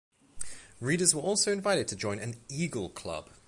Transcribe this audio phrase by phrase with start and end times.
[0.79, 3.29] Readers were also invited to join an "Eagle" club.